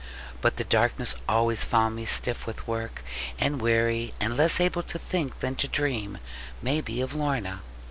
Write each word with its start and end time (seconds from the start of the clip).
But 0.41 0.55
the 0.55 0.63
darkness 0.63 1.15
always 1.29 1.63
found 1.63 1.95
me 1.95 2.05
stiff 2.05 2.47
with 2.47 2.67
work, 2.67 3.03
and 3.37 3.61
weary, 3.61 4.15
and 4.19 4.35
less 4.35 4.59
able 4.59 4.81
to 4.81 4.97
think 4.97 5.39
than 5.41 5.53
to 5.57 5.67
dream, 5.67 6.17
may 6.59 6.81
be, 6.81 7.01
of 7.01 7.13
Lorna. 7.13 7.61